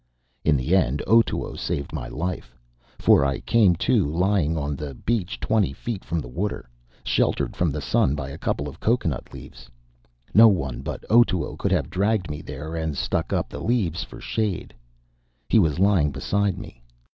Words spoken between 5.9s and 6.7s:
from the water,